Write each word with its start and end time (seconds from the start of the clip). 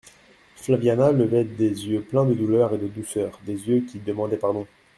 Flaviana 0.55 1.11
levait 1.11 1.43
des 1.43 1.87
yeux 1.89 2.01
pleins 2.01 2.25
de 2.25 2.33
douleur 2.33 2.73
et 2.73 2.79
de 2.79 2.87
douceur, 2.87 3.39
des 3.45 3.69
yeux 3.69 3.81
qui 3.81 3.99
demandaient 3.99 4.35
pardon. 4.35 4.65